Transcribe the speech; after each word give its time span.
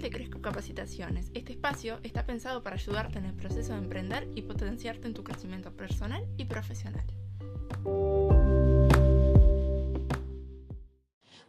de 0.00 0.10
Cresco 0.10 0.42
Capacitaciones. 0.42 1.30
Este 1.32 1.52
espacio 1.52 1.98
está 2.02 2.26
pensado 2.26 2.62
para 2.62 2.76
ayudarte 2.76 3.18
en 3.18 3.24
el 3.24 3.34
proceso 3.34 3.72
de 3.72 3.78
emprender 3.78 4.28
y 4.34 4.42
potenciarte 4.42 5.06
en 5.06 5.14
tu 5.14 5.24
crecimiento 5.24 5.72
personal 5.72 6.24
y 6.36 6.44
profesional. 6.44 7.04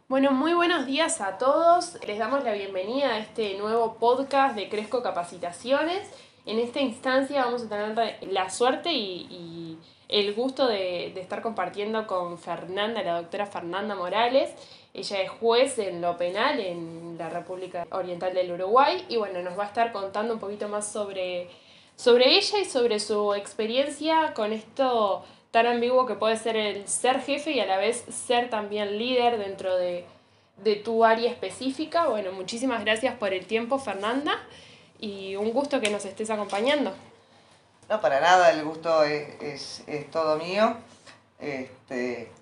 Bueno, 0.08 0.32
muy 0.32 0.54
buenos 0.54 0.86
días 0.86 1.20
a 1.20 1.36
todos. 1.36 1.98
Les 2.06 2.18
damos 2.18 2.42
la 2.42 2.52
bienvenida 2.52 3.14
a 3.14 3.18
este 3.18 3.58
nuevo 3.58 3.94
podcast 3.94 4.56
de 4.56 4.68
Cresco 4.68 5.02
Capacitaciones. 5.02 6.10
En 6.46 6.58
esta 6.58 6.80
instancia 6.80 7.44
vamos 7.44 7.64
a 7.64 7.68
tener 7.68 8.18
la 8.32 8.48
suerte 8.48 8.92
y, 8.92 9.78
el 10.08 10.32
gusto 10.32 10.66
de, 10.66 11.12
de 11.14 11.20
estar 11.20 11.42
compartiendo 11.42 12.06
con 12.06 12.38
Fernanda, 12.38 13.02
la 13.02 13.20
doctora 13.20 13.44
Fernanda 13.44 13.94
Morales. 13.94 14.50
Ella 14.98 15.22
es 15.22 15.30
juez 15.30 15.78
en 15.78 16.00
lo 16.00 16.16
penal 16.16 16.58
en 16.58 17.16
la 17.18 17.28
República 17.28 17.86
Oriental 17.92 18.34
del 18.34 18.50
Uruguay 18.50 19.04
y 19.08 19.16
bueno, 19.16 19.40
nos 19.42 19.56
va 19.56 19.62
a 19.62 19.66
estar 19.68 19.92
contando 19.92 20.34
un 20.34 20.40
poquito 20.40 20.68
más 20.68 20.90
sobre, 20.90 21.48
sobre 21.94 22.36
ella 22.36 22.58
y 22.58 22.64
sobre 22.64 22.98
su 22.98 23.32
experiencia 23.34 24.34
con 24.34 24.52
esto 24.52 25.24
tan 25.52 25.68
ambiguo 25.68 26.04
que 26.04 26.16
puede 26.16 26.36
ser 26.36 26.56
el 26.56 26.88
ser 26.88 27.20
jefe 27.20 27.52
y 27.52 27.60
a 27.60 27.66
la 27.66 27.76
vez 27.76 28.04
ser 28.10 28.50
también 28.50 28.98
líder 28.98 29.38
dentro 29.38 29.76
de, 29.76 30.04
tu 30.84 31.04
área 31.04 31.30
específica. 31.30 32.08
Bueno, 32.08 32.32
muchísimas 32.32 32.84
gracias 32.84 33.14
por 33.14 33.32
el 33.32 33.46
tiempo, 33.46 33.78
Fernanda, 33.78 34.32
y 34.98 35.36
un 35.36 35.52
gusto 35.52 35.80
que 35.80 35.90
nos 35.90 36.04
estés 36.04 36.28
acompañando. 36.28 36.92
No, 37.88 38.00
para 38.00 38.20
nada, 38.20 38.50
el 38.50 38.64
gusto 38.64 39.04
es, 39.04 39.84
es 39.86 40.10
todo 40.10 40.36
mío. 40.36 40.76
Este, 41.38 42.32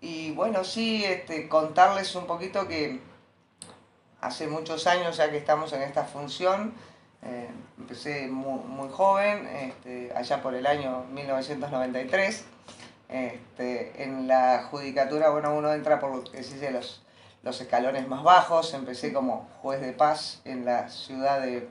y 0.00 0.32
bueno, 0.32 0.64
sí, 0.64 1.04
este, 1.04 1.48
contarles 1.48 2.14
un 2.14 2.26
poquito 2.26 2.68
que 2.68 3.00
hace 4.20 4.46
muchos 4.46 4.86
años 4.86 5.16
ya 5.16 5.30
que 5.30 5.36
estamos 5.36 5.72
en 5.72 5.82
esta 5.82 6.04
función, 6.04 6.72
eh, 7.22 7.48
empecé 7.78 8.28
muy, 8.28 8.88
joven, 8.90 9.46
este, 9.46 10.12
allá 10.14 10.40
por 10.42 10.54
el 10.54 10.66
año 10.66 11.04
1993. 11.12 12.44
Este, 13.08 14.02
en 14.02 14.28
la 14.28 14.64
judicatura, 14.70 15.30
bueno, 15.30 15.54
uno 15.54 15.72
entra 15.72 15.98
por 15.98 16.14
lo 16.14 16.24
que 16.24 16.42
se 16.42 16.54
dice 16.54 16.70
los, 16.70 17.02
los 17.42 17.60
escalones 17.60 18.06
más 18.06 18.22
bajos. 18.22 18.74
Empecé 18.74 19.12
como 19.12 19.48
juez 19.62 19.80
de 19.80 19.92
paz 19.92 20.40
en 20.44 20.64
la 20.64 20.88
ciudad 20.90 21.40
de, 21.40 21.68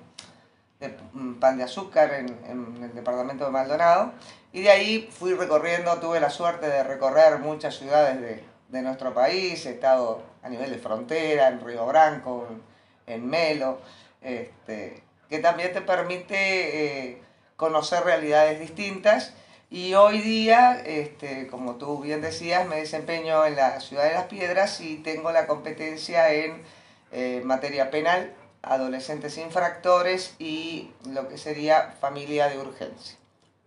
Pan 1.39 1.57
de 1.57 1.63
Azúcar, 1.63 2.13
en, 2.13 2.29
en 2.45 2.83
el 2.83 2.93
departamento 2.93 3.45
de 3.45 3.51
Maldonado. 3.51 4.13
Y 4.57 4.61
de 4.61 4.71
ahí 4.71 5.09
fui 5.11 5.33
recorriendo, 5.33 5.99
tuve 5.99 6.19
la 6.19 6.29
suerte 6.29 6.67
de 6.67 6.83
recorrer 6.83 7.39
muchas 7.39 7.75
ciudades 7.75 8.43
de, 8.69 8.81
nuestro 8.81 9.13
país, 9.13 9.65
he 9.65 9.71
estado 9.71 10.23
a 10.41 10.49
nivel 10.49 10.71
de 10.71 10.77
frontera, 10.77 11.47
en 11.49 11.63
Río 11.63 11.85
Branco, 11.85 12.47
en, 13.05 13.27
Melo, 13.27 13.79
este, 14.21 15.03
que 15.29 15.39
también 15.39 15.73
te 15.73 15.81
permite 15.81 17.11
eh, 17.11 17.21
conocer 17.55 18.03
realidades 18.03 18.59
distintas. 18.59 19.33
Y 19.69 19.93
hoy 19.93 20.21
día, 20.21 20.81
este, 20.85 21.47
como 21.47 21.75
tú 21.75 21.99
bien 21.99 22.21
decías, 22.21 22.67
me 22.67 22.77
desempeño 22.77 23.45
en 23.45 23.57
la 23.57 23.79
Ciudad 23.79 24.05
de 24.05 24.13
las 24.13 24.25
Piedras 24.25 24.81
y 24.81 24.97
tengo 24.97 25.31
la 25.31 25.45
competencia 25.45 26.33
en 26.33 26.63
eh, 27.11 27.41
materia 27.43 27.91
penal, 27.91 28.33
adolescentes 28.61 29.37
infractores 29.37 30.35
y 30.39 30.89
lo 31.09 31.27
que 31.29 31.37
sería 31.37 31.95
familia 31.99 32.49
de 32.49 32.57
urgencia. 32.57 33.17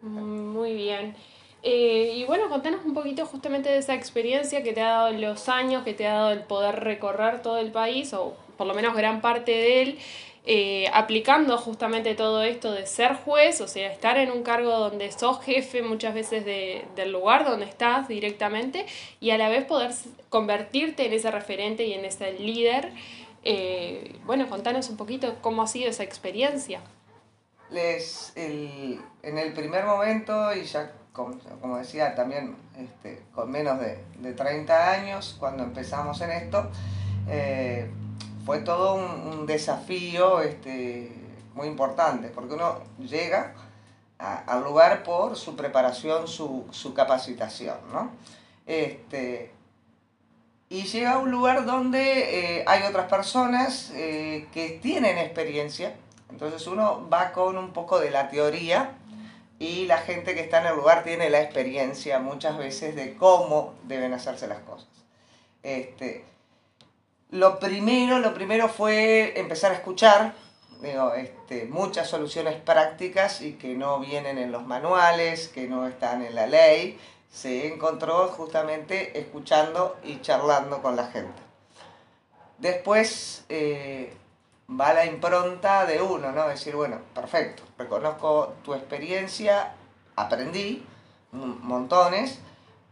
Muy 0.02 0.74
bien. 0.74 1.14
Eh, 1.62 2.14
y 2.16 2.24
bueno, 2.24 2.48
contanos 2.48 2.84
un 2.84 2.94
poquito 2.94 3.26
justamente 3.26 3.68
de 3.68 3.78
esa 3.78 3.94
experiencia 3.94 4.62
que 4.62 4.72
te 4.72 4.80
ha 4.80 4.90
dado 4.90 5.10
los 5.12 5.48
años, 5.48 5.84
que 5.84 5.92
te 5.92 6.06
ha 6.06 6.14
dado 6.14 6.30
el 6.32 6.42
poder 6.44 6.80
recorrer 6.80 7.42
todo 7.42 7.58
el 7.58 7.70
país, 7.70 8.14
o 8.14 8.34
por 8.56 8.66
lo 8.66 8.74
menos 8.74 8.94
gran 8.94 9.20
parte 9.20 9.52
de 9.52 9.82
él, 9.82 9.98
eh, 10.46 10.86
aplicando 10.94 11.58
justamente 11.58 12.14
todo 12.14 12.42
esto 12.42 12.72
de 12.72 12.86
ser 12.86 13.14
juez, 13.14 13.60
o 13.60 13.68
sea, 13.68 13.92
estar 13.92 14.16
en 14.16 14.30
un 14.30 14.42
cargo 14.42 14.70
donde 14.70 15.12
sos 15.12 15.42
jefe 15.42 15.82
muchas 15.82 16.14
veces 16.14 16.46
de, 16.46 16.86
del 16.96 17.12
lugar 17.12 17.44
donde 17.44 17.66
estás 17.66 18.08
directamente, 18.08 18.86
y 19.20 19.30
a 19.30 19.38
la 19.38 19.50
vez 19.50 19.66
poder 19.66 19.90
convertirte 20.30 21.04
en 21.04 21.12
ese 21.12 21.30
referente 21.30 21.84
y 21.84 21.92
en 21.92 22.06
ese 22.06 22.32
líder. 22.32 22.90
Eh, 23.42 24.18
bueno, 24.24 24.48
contanos 24.48 24.90
un 24.90 24.96
poquito 24.96 25.36
cómo 25.40 25.62
ha 25.62 25.66
sido 25.66 25.90
esa 25.90 26.02
experiencia 26.02 26.80
les, 27.70 28.32
el, 28.36 29.00
en 29.22 29.38
el 29.38 29.52
primer 29.52 29.84
momento, 29.84 30.54
y 30.54 30.64
ya 30.64 30.92
como, 31.12 31.76
decía, 31.76 32.14
también 32.14 32.56
este, 32.78 33.22
con 33.34 33.50
menos 33.50 33.78
de, 33.80 34.02
de, 34.20 34.32
30 34.32 34.90
años, 34.90 35.36
cuando 35.38 35.62
empezamos 35.62 36.20
en 36.20 36.30
esto, 36.30 36.70
eh, 37.28 37.90
fue 38.46 38.60
todo 38.60 38.94
un, 38.94 39.46
desafío 39.46 40.40
este, 40.40 41.12
muy 41.54 41.66
importante, 41.66 42.28
porque 42.28 42.54
uno 42.54 42.78
llega 42.98 43.54
al 44.18 44.62
lugar 44.62 45.02
por 45.02 45.36
su 45.36 45.56
preparación, 45.56 46.28
su, 46.28 46.66
su 46.70 46.92
capacitación, 46.92 47.78
¿no? 47.92 48.10
Este, 48.66 49.50
y 50.70 50.84
llega 50.84 51.14
a 51.14 51.18
un 51.18 51.32
lugar 51.32 51.66
donde 51.66 52.60
eh, 52.60 52.64
hay 52.66 52.84
otras 52.84 53.08
personas 53.08 53.90
eh, 53.94 54.46
que 54.52 54.78
tienen 54.80 55.18
experiencia, 55.18 55.96
entonces 56.30 56.66
uno 56.68 57.08
va 57.12 57.32
con 57.32 57.58
un 57.58 57.72
poco 57.72 57.98
de 57.98 58.10
la 58.10 58.30
teoría 58.30 58.92
y 59.58 59.86
la 59.86 59.98
gente 59.98 60.34
que 60.34 60.40
está 60.40 60.60
en 60.60 60.68
el 60.68 60.76
lugar 60.76 61.02
tiene 61.02 61.28
la 61.28 61.42
experiencia 61.42 62.20
muchas 62.20 62.56
veces 62.56 62.94
de 62.94 63.16
cómo 63.16 63.74
deben 63.82 64.14
hacerse 64.14 64.46
las 64.46 64.60
cosas. 64.60 64.88
Este, 65.64 66.24
lo 67.30 67.58
primero, 67.58 68.20
lo 68.20 68.32
primero 68.32 68.68
fue 68.68 69.38
empezar 69.38 69.72
a 69.72 69.74
escuchar 69.74 70.34
digo, 70.82 71.14
este, 71.14 71.66
muchas 71.66 72.08
soluciones 72.08 72.54
prácticas 72.54 73.42
y 73.42 73.54
que 73.54 73.74
no 73.74 74.00
vienen 74.00 74.38
en 74.38 74.52
los 74.52 74.66
manuales, 74.66 75.48
que 75.48 75.66
no 75.66 75.86
están 75.86 76.24
en 76.24 76.34
la 76.34 76.46
ley. 76.46 76.98
Se 77.30 77.72
encontró 77.72 78.28
justamente 78.28 79.18
escuchando 79.18 79.96
y 80.02 80.20
charlando 80.20 80.82
con 80.82 80.96
la 80.96 81.06
gente. 81.06 81.40
Después, 82.58 83.44
eh, 83.48 84.12
va 84.68 84.92
la 84.92 85.06
impronta 85.06 85.86
de 85.86 86.00
uno, 86.00 86.32
¿no? 86.32 86.48
Decir, 86.48 86.76
bueno, 86.76 87.00
perfecto, 87.14 87.62
reconozco 87.78 88.54
tu 88.62 88.74
experiencia, 88.74 89.72
aprendí 90.16 90.84
montones, 91.32 92.38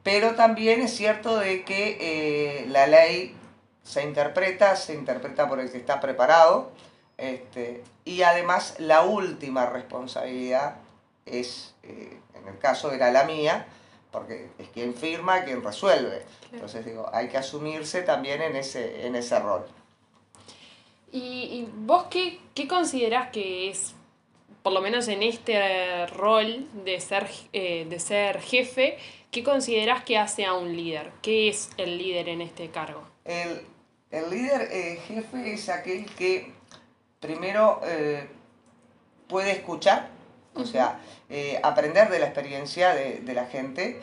pero 0.03 0.35
también 0.35 0.81
es 0.83 0.95
cierto 0.97 1.39
de 1.39 1.65
que 1.65 1.99
eh, 2.01 2.67
la 2.69 2.87
ley 2.87 3.37
se 3.83 4.03
interpreta, 4.03 4.77
se 4.77 4.95
interpreta 4.95 5.49
por 5.49 5.61
el 5.61 5.71
que 5.71 5.79
está 5.79 6.01
preparado, 6.01 6.71
este, 7.17 7.83
y 8.05 8.23
además 8.23 8.77
la 8.79 9.03
última 9.03 9.67
responsabilidad 9.67 10.77
es, 11.27 11.75
eh, 11.83 12.21
en 12.35 12.49
el 12.49 12.59
caso 12.59 12.93
era 12.93 13.11
la 13.11 13.25
mía, 13.25 13.67
porque 14.11 14.49
es 14.59 14.69
quien 14.69 14.95
firma, 14.95 15.45
quien 15.45 15.63
resuelve. 15.63 16.23
Entonces 16.53 16.85
digo, 16.85 17.09
hay 17.13 17.29
que 17.29 17.39
asumirse 17.39 18.03
también 18.03 18.43
en 18.43 18.57
ese, 18.57 19.07
en 19.07 19.17
ese 19.17 19.39
rol. 19.39 19.67
¿Y, 21.11 21.67
vos 21.75 22.05
qué, 22.11 22.39
qué 22.55 22.69
considerás 22.69 23.31
que 23.31 23.71
es, 23.71 23.95
por 24.63 24.73
lo 24.73 24.81
menos 24.81 25.09
en 25.09 25.23
este 25.23 26.07
rol 26.07 26.67
de 26.85 27.01
ser, 27.01 27.27
eh, 27.53 27.87
de 27.89 27.99
ser 27.99 28.41
jefe, 28.41 28.99
qué 29.31 29.43
considerás 29.43 30.05
que 30.05 30.19
hace 30.19 30.45
a 30.45 30.55
un 30.55 30.77
líder? 30.77 31.11
¿Qué 31.23 31.49
es 31.49 31.71
el 31.79 31.97
líder 31.97 32.29
en 32.29 32.43
este 32.43 32.69
cargo? 32.69 33.03
El, 33.25 33.63
líder 34.31 34.69
eh, 34.71 35.01
jefe 35.07 35.53
es 35.53 35.69
aquel 35.69 36.07
que 36.15 36.53
primero 37.21 37.81
eh, 37.85 38.29
puede 39.29 39.53
escuchar, 39.53 40.11
o 40.59 40.67
sea, 40.67 41.01
aprender 41.63 42.11
de 42.11 42.19
la 42.19 42.27
experiencia 42.27 42.95
de, 42.95 43.33
la 43.33 43.47
gente, 43.47 44.01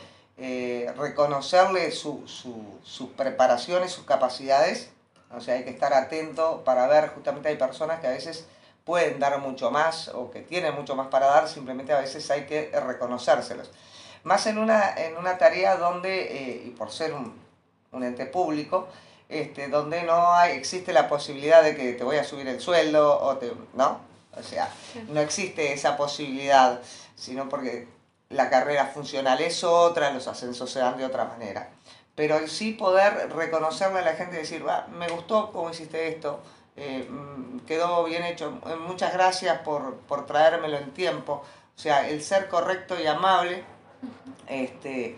reconocerle 0.97 1.91
su, 1.91 2.27
su, 2.27 2.79
sus 2.83 3.09
preparaciones, 3.09 3.91
sus 3.91 4.05
capacidades 4.05 4.89
o 5.35 5.41
sea, 5.41 5.55
hay 5.55 5.63
que 5.63 5.69
estar 5.69 5.93
atento 5.93 6.63
para 6.63 6.87
ver, 6.87 7.09
justamente 7.09 7.49
hay 7.49 7.57
personas 7.57 7.99
que 7.99 8.07
a 8.07 8.11
veces 8.11 8.47
pueden 8.83 9.19
dar 9.19 9.39
mucho 9.39 9.71
más 9.71 10.09
o 10.09 10.31
que 10.31 10.41
tienen 10.41 10.75
mucho 10.75 10.95
más 10.95 11.07
para 11.07 11.25
dar, 11.27 11.47
simplemente 11.49 11.91
a 11.91 11.99
veces 11.99 12.29
hay 12.31 12.45
que 12.45 12.71
reconocérselos. 12.71 13.71
Más 14.23 14.45
en 14.47 14.57
una, 14.57 14.93
en 14.95 15.17
una 15.17 15.37
tarea 15.37 15.77
donde, 15.77 16.21
eh, 16.21 16.63
y 16.67 16.69
por 16.71 16.91
ser 16.91 17.13
un, 17.13 17.43
ente 18.03 18.25
público, 18.25 18.89
este, 19.29 19.69
donde 19.69 20.03
no 20.03 20.33
hay, 20.33 20.51
existe 20.51 20.91
la 20.91 21.07
posibilidad 21.07 21.63
de 21.63 21.77
que 21.77 21.93
te 21.93 22.03
voy 22.03 22.17
a 22.17 22.25
subir 22.25 22.45
el 22.47 22.59
sueldo 22.59 23.19
o 23.21 23.37
te, 23.37 23.53
¿no? 23.73 23.99
O 24.37 24.43
sea, 24.43 24.69
no 25.09 25.21
existe 25.21 25.73
esa 25.73 25.95
posibilidad, 25.97 26.81
sino 27.15 27.47
porque 27.49 27.87
la 28.29 28.49
carrera 28.49 28.87
funcional 28.87 29.41
es 29.41 29.63
otra, 29.63 30.11
los 30.11 30.27
ascensos 30.27 30.69
se 30.69 30.79
dan 30.79 30.97
de 30.97 31.05
otra 31.05 31.25
manera 31.25 31.69
pero 32.15 32.47
sí 32.47 32.71
poder 32.71 33.29
reconocerle 33.35 33.99
a 33.99 34.01
la 34.01 34.13
gente 34.13 34.37
y 34.37 34.39
decir, 34.39 34.63
me 34.97 35.07
gustó 35.09 35.51
cómo 35.51 35.69
hiciste 35.69 36.07
esto, 36.07 36.41
eh, 36.77 37.07
mm, 37.09 37.59
quedó 37.59 38.05
bien 38.05 38.23
hecho, 38.23 38.59
eh, 38.65 38.75
muchas 38.75 39.13
gracias 39.13 39.59
por, 39.59 39.97
por, 39.97 40.25
traérmelo 40.25 40.77
en 40.77 40.91
tiempo. 40.93 41.43
O 41.75 41.79
sea, 41.79 42.07
el 42.07 42.23
ser 42.23 42.47
correcto 42.47 42.99
y 42.99 43.05
amable 43.05 43.63
este, 44.47 45.17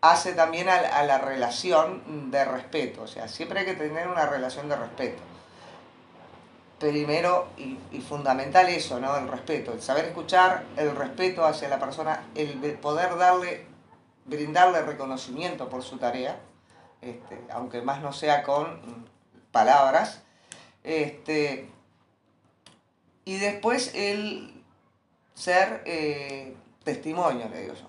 hace 0.00 0.32
también 0.32 0.68
a, 0.68 1.02
la 1.04 1.18
relación 1.18 2.30
de 2.32 2.44
respeto, 2.44 3.02
o 3.02 3.06
sea, 3.06 3.28
siempre 3.28 3.60
hay 3.60 3.66
que 3.66 3.74
tener 3.74 4.08
una 4.08 4.26
relación 4.26 4.68
de 4.68 4.76
respeto. 4.76 5.22
Primero 6.82 7.46
y, 7.56 8.00
fundamental 8.00 8.68
eso, 8.68 8.98
¿no? 8.98 9.16
El 9.16 9.28
respeto, 9.28 9.72
el 9.72 9.80
saber 9.80 10.06
escuchar, 10.06 10.64
el 10.76 10.96
respeto 10.96 11.44
hacia 11.44 11.68
la 11.68 11.78
persona, 11.78 12.24
el 12.34 12.58
poder 12.78 13.16
darle, 13.16 13.64
brindarle 14.24 14.82
reconocimiento 14.82 15.68
por 15.68 15.84
su 15.84 15.98
tarea, 15.98 16.40
este, 17.00 17.40
aunque 17.50 17.82
más 17.82 18.02
no 18.02 18.12
sea 18.12 18.42
con 18.42 18.80
palabras. 19.52 20.22
Este, 20.82 21.70
y 23.24 23.38
después 23.38 23.94
el 23.94 24.64
ser 25.34 25.82
eh, 25.86 26.56
testimonio, 26.82 27.48
le 27.48 27.62
digo 27.62 27.74
yo. 27.74 27.88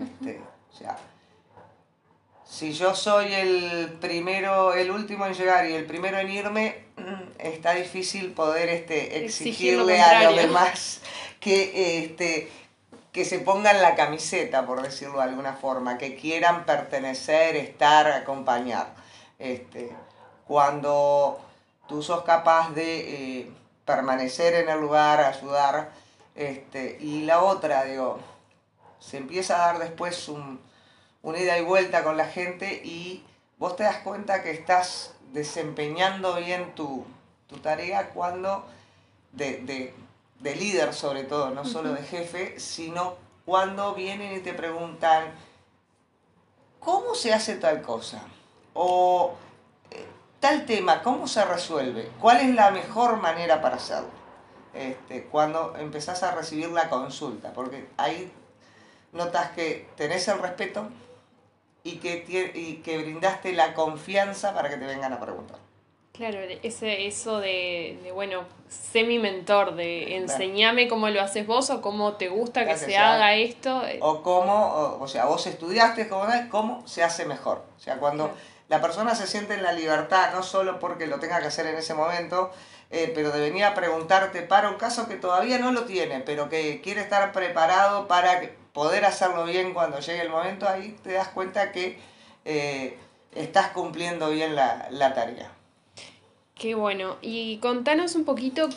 Este, 0.00 0.40
o 0.72 0.76
sea, 0.76 0.96
si 2.44 2.72
yo 2.72 2.94
soy 2.94 3.34
el 3.34 3.98
primero, 4.00 4.74
el 4.74 4.92
último 4.92 5.26
en 5.26 5.34
llegar 5.34 5.68
y 5.68 5.72
el 5.72 5.86
primero 5.86 6.18
en 6.18 6.30
irme, 6.30 6.87
está 7.38 7.74
difícil 7.74 8.32
poder 8.32 8.68
este, 8.68 9.24
exigirle 9.24 10.00
a 10.00 10.24
los 10.24 10.36
demás 10.36 11.00
que, 11.40 12.04
este, 12.04 12.50
que 13.12 13.24
se 13.24 13.38
pongan 13.38 13.82
la 13.82 13.94
camiseta, 13.94 14.66
por 14.66 14.82
decirlo 14.82 15.18
de 15.18 15.24
alguna 15.24 15.54
forma, 15.54 15.98
que 15.98 16.16
quieran 16.16 16.64
pertenecer, 16.64 17.56
estar, 17.56 18.10
acompañar. 18.10 18.94
Este, 19.38 19.90
cuando 20.46 21.40
tú 21.88 22.02
sos 22.02 22.22
capaz 22.24 22.70
de 22.74 23.40
eh, 23.40 23.50
permanecer 23.84 24.54
en 24.54 24.68
el 24.68 24.80
lugar, 24.80 25.20
ayudar, 25.20 25.90
este, 26.34 26.98
y 27.00 27.22
la 27.22 27.42
otra, 27.42 27.84
digo, 27.84 28.20
se 29.00 29.16
empieza 29.16 29.56
a 29.56 29.72
dar 29.72 29.78
después 29.78 30.28
un, 30.28 30.60
una 31.22 31.38
ida 31.38 31.58
y 31.58 31.62
vuelta 31.62 32.04
con 32.04 32.16
la 32.16 32.26
gente 32.26 32.80
y 32.84 33.24
vos 33.58 33.76
te 33.76 33.84
das 33.84 33.98
cuenta 33.98 34.42
que 34.42 34.50
estás 34.50 35.14
desempeñando 35.32 36.36
bien 36.36 36.74
tu, 36.74 37.04
tarea 37.62 38.10
cuando, 38.10 38.64
de, 39.32 39.94
líder 40.42 40.94
sobre 40.94 41.24
todo, 41.24 41.50
no 41.50 41.64
solo 41.64 41.92
de 41.92 42.02
jefe, 42.02 42.60
sino 42.60 43.16
cuando 43.44 43.94
vienen 43.94 44.36
y 44.36 44.40
te 44.40 44.54
preguntan, 44.54 45.32
¿cómo 46.80 47.14
se 47.14 47.32
hace 47.32 47.56
tal 47.56 47.82
cosa? 47.82 48.22
O 48.74 49.34
eh, 49.90 50.06
tal 50.40 50.66
tema, 50.66 51.02
¿cómo 51.02 51.26
se 51.26 51.44
resuelve? 51.44 52.10
¿Cuál 52.20 52.38
es 52.38 52.54
la 52.54 52.70
mejor 52.70 53.16
manera 53.16 53.60
para 53.60 53.76
hacerlo? 53.76 54.10
Este, 54.74 55.24
cuando 55.24 55.74
empezás 55.76 56.22
a 56.22 56.32
recibir 56.32 56.68
la 56.68 56.88
consulta, 56.88 57.52
porque 57.52 57.88
ahí 57.96 58.30
notas 59.12 59.50
que 59.52 59.88
tenés 59.96 60.28
el 60.28 60.38
respeto, 60.38 60.88
y 61.84 61.96
que, 61.96 62.52
y 62.54 62.76
que 62.76 62.98
brindaste 62.98 63.52
la 63.52 63.74
confianza 63.74 64.54
para 64.54 64.68
que 64.68 64.76
te 64.76 64.86
vengan 64.86 65.12
a 65.12 65.20
preguntar. 65.20 65.58
Claro, 66.18 66.40
ese, 66.64 67.06
eso 67.06 67.38
de, 67.38 68.00
de 68.02 68.10
bueno, 68.10 68.42
sé 68.68 69.04
mi 69.04 69.20
mentor, 69.20 69.76
de 69.76 70.16
enseñame 70.16 70.88
cómo 70.88 71.08
lo 71.10 71.20
haces 71.20 71.46
vos 71.46 71.70
o 71.70 71.80
cómo 71.80 72.14
te 72.14 72.28
gusta 72.28 72.66
que 72.66 72.76
se 72.76 72.96
haga 72.96 73.34
esto. 73.36 73.82
O 74.00 74.22
cómo, 74.24 74.98
o, 75.00 75.06
sea, 75.06 75.26
vos 75.26 75.46
estudiaste 75.46 76.08
cómo, 76.08 76.26
cómo 76.50 76.86
se 76.88 77.04
hace 77.04 77.24
mejor. 77.24 77.62
O 77.76 77.80
sea, 77.80 77.98
cuando 77.98 78.32
la 78.68 78.80
persona 78.80 79.14
se 79.14 79.28
siente 79.28 79.54
en 79.54 79.62
la 79.62 79.72
libertad, 79.72 80.32
no 80.34 80.42
solo 80.42 80.80
porque 80.80 81.06
lo 81.06 81.20
tenga 81.20 81.40
que 81.40 81.46
hacer 81.46 81.66
en 81.66 81.76
ese 81.76 81.94
momento, 81.94 82.50
eh, 82.90 83.12
pero 83.14 83.30
de 83.30 83.38
venir 83.38 83.64
a 83.64 83.74
preguntarte 83.74 84.42
para 84.42 84.70
un 84.70 84.76
caso 84.76 85.06
que 85.06 85.14
todavía 85.14 85.58
no 85.60 85.70
lo 85.70 85.84
tiene, 85.84 86.18
pero 86.18 86.48
que 86.48 86.80
quiere 86.80 87.00
estar 87.00 87.30
preparado 87.30 88.08
para 88.08 88.40
poder 88.78 89.04
hacerlo 89.04 89.44
bien 89.44 89.74
cuando 89.74 89.98
llegue 89.98 90.22
el 90.22 90.28
momento, 90.28 90.68
ahí 90.68 90.96
te 91.02 91.14
das 91.14 91.26
cuenta 91.26 91.72
que 91.72 91.98
eh, 92.44 92.96
estás 93.34 93.70
cumpliendo 93.70 94.30
bien 94.30 94.54
la, 94.54 95.14
tarea. 95.16 95.50
Qué 96.54 96.76
bueno. 96.76 97.16
Y 97.20 97.58
contanos 97.58 98.14
un 98.14 98.24
poquito 98.24 98.68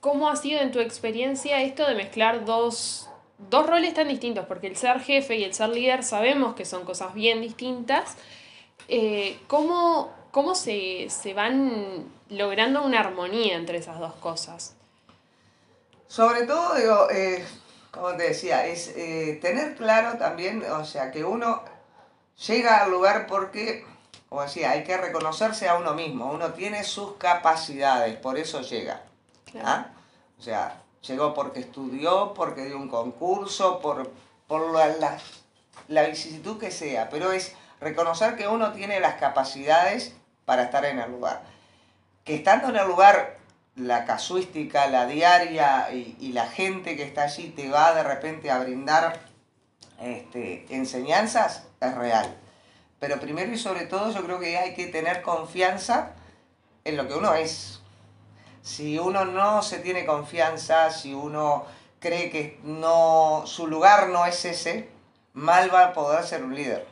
cómo 0.00 0.30
ha 0.30 0.36
sido 0.36 0.62
en 0.62 0.72
tu 0.72 0.80
experiencia 0.80 1.60
esto 1.60 1.86
de 1.86 1.94
mezclar 1.94 2.46
dos, 2.46 3.10
roles 3.50 3.92
tan 3.92 4.08
distintos, 4.08 4.46
porque 4.46 4.66
el 4.66 4.76
ser 4.76 4.98
jefe 4.98 5.36
y 5.36 5.44
el 5.44 5.52
ser 5.52 5.68
líder 5.68 6.04
sabemos 6.04 6.54
que 6.54 6.64
son 6.64 6.86
cosas 6.86 7.12
bien 7.12 7.42
distintas. 7.42 8.16
Eh, 8.88 9.38
¿Cómo, 9.46 10.10
se, 10.54 11.06
van 11.36 12.06
logrando 12.30 12.82
una 12.82 13.00
armonía 13.00 13.56
entre 13.56 13.76
esas 13.76 13.98
dos 13.98 14.14
cosas? 14.14 14.74
Sobre 16.08 16.44
todo, 16.44 16.76
digo, 16.76 17.10
eh, 17.10 17.44
como 17.90 18.16
te 18.16 18.24
decía, 18.24 18.66
es 18.66 18.88
eh, 18.96 19.38
tener 19.42 19.76
claro 19.76 20.16
también, 20.18 20.64
o 20.64 20.84
sea, 20.84 21.10
que 21.10 21.24
uno 21.24 21.62
llega 22.46 22.82
al 22.82 22.90
lugar 22.90 23.26
porque, 23.26 23.84
como 24.28 24.42
decía, 24.42 24.70
hay 24.70 24.84
que 24.84 24.96
reconocerse 24.96 25.68
a 25.68 25.76
uno 25.76 25.94
mismo, 25.94 26.30
uno 26.30 26.52
tiene 26.52 26.84
sus 26.84 27.16
capacidades, 27.16 28.16
por 28.16 28.38
eso 28.38 28.60
llega. 28.60 29.02
¿ah? 29.64 29.88
O 30.38 30.42
sea, 30.42 30.80
llegó 31.02 31.34
porque 31.34 31.60
estudió, 31.60 32.32
porque 32.34 32.66
dio 32.66 32.76
un 32.76 32.88
concurso, 32.88 33.80
por, 33.80 34.10
por 34.46 34.72
la, 34.72 34.88
la, 34.88 35.18
la 35.88 36.02
vicisitud 36.04 36.58
que 36.58 36.70
sea, 36.70 37.08
pero 37.08 37.32
es 37.32 37.54
reconocer 37.80 38.36
que 38.36 38.46
uno 38.46 38.72
tiene 38.72 39.00
las 39.00 39.14
capacidades 39.14 40.14
para 40.44 40.64
estar 40.64 40.84
en 40.84 41.00
el 41.00 41.10
lugar. 41.10 41.42
Que 42.24 42.36
estando 42.36 42.68
en 42.68 42.76
el 42.76 42.86
lugar 42.86 43.39
la 43.76 44.04
casuística, 44.04 44.86
la 44.88 45.06
diaria 45.06 45.92
y, 45.92 46.32
la 46.32 46.46
gente 46.46 46.96
que 46.96 47.02
está 47.02 47.22
allí 47.22 47.50
te 47.50 47.68
va 47.68 47.94
de 47.94 48.02
repente 48.02 48.50
a 48.50 48.58
brindar 48.58 49.20
este, 50.00 50.66
enseñanzas, 50.70 51.64
es 51.80 51.94
real. 51.94 52.36
Pero 52.98 53.18
primero 53.18 53.50
y 53.52 53.58
sobre 53.58 53.86
todo 53.86 54.12
yo 54.12 54.22
creo 54.24 54.38
que 54.38 54.58
hay 54.58 54.74
que 54.74 54.86
tener 54.86 55.22
confianza 55.22 56.12
en 56.84 56.96
lo 56.96 57.08
que 57.08 57.14
uno 57.14 57.34
es. 57.34 57.80
Si 58.62 58.98
uno 58.98 59.24
no 59.24 59.62
se 59.62 59.78
tiene 59.78 60.04
confianza, 60.04 60.90
si 60.90 61.14
uno 61.14 61.64
cree 61.98 62.30
que 62.30 62.60
no, 62.62 63.42
su 63.46 63.66
lugar 63.66 64.08
no 64.08 64.26
es 64.26 64.44
ese, 64.44 64.90
mal 65.32 65.72
va 65.72 65.86
a 65.86 65.92
poder 65.92 66.24
ser 66.24 66.44
un 66.44 66.54
líder. 66.54 66.86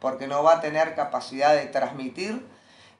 Porque 0.00 0.26
no 0.26 0.42
va 0.42 0.54
a 0.54 0.60
tener 0.60 0.94
capacidad 0.94 1.54
de 1.54 1.66
transmitir, 1.66 2.46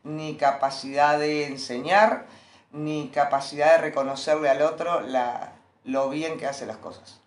ni 0.05 0.37
capacidad 0.37 1.19
de 1.19 1.47
enseñar, 1.47 2.27
ni 2.73 3.09
capacidad 3.09 3.73
de 3.73 3.79
reconocerle 3.79 4.49
al 4.49 4.63
otro 4.63 5.01
la, 5.01 5.53
lo 5.85 6.09
bien 6.09 6.39
que 6.39 6.47
hace 6.47 6.67
las 6.67 6.77
cosas. 6.77 7.21